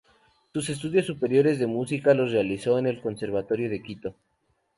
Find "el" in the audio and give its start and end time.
2.87-2.99